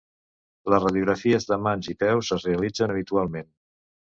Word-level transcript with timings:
Les 0.73 0.81
radiografies 0.85 1.45
de 1.51 1.59
mans 1.67 1.91
i 1.93 1.95
peus 2.05 2.33
es 2.39 2.49
realitzen 2.51 2.97
habitualment. 2.97 3.55